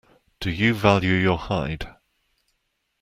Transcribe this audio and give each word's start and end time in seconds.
Do 0.39 0.49
you 0.49 0.73
value 0.73 1.13
your 1.13 1.37
hide. 1.37 1.87